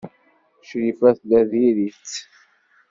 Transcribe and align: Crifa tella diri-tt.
Crifa 0.67 1.09
tella 1.17 1.41
diri-tt. 1.51 2.13